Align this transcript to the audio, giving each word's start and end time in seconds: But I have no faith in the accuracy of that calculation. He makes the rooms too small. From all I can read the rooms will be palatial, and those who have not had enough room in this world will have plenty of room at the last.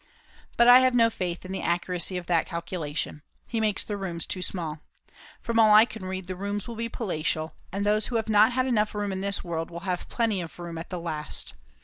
But 0.57 0.67
I 0.67 0.79
have 0.79 0.95
no 0.95 1.11
faith 1.11 1.45
in 1.45 1.51
the 1.51 1.61
accuracy 1.61 2.17
of 2.17 2.25
that 2.25 2.47
calculation. 2.47 3.21
He 3.45 3.59
makes 3.61 3.83
the 3.83 3.97
rooms 3.97 4.25
too 4.25 4.41
small. 4.41 4.79
From 5.41 5.59
all 5.59 5.71
I 5.75 5.85
can 5.85 6.05
read 6.07 6.25
the 6.25 6.35
rooms 6.35 6.67
will 6.67 6.73
be 6.75 6.89
palatial, 6.89 7.53
and 7.71 7.85
those 7.85 8.07
who 8.07 8.15
have 8.15 8.27
not 8.27 8.51
had 8.53 8.65
enough 8.65 8.95
room 8.95 9.11
in 9.11 9.21
this 9.21 9.43
world 9.43 9.69
will 9.69 9.81
have 9.81 10.09
plenty 10.09 10.41
of 10.41 10.57
room 10.57 10.79
at 10.79 10.89
the 10.89 10.99
last. 10.99 11.53